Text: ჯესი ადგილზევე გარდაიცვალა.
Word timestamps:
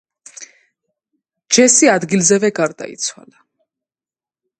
ჯესი 1.57 1.89
ადგილზევე 1.95 2.51
გარდაიცვალა. 2.61 3.45